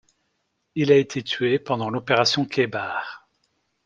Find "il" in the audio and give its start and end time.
0.73-0.91